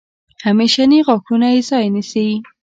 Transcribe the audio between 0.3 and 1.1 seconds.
همیشني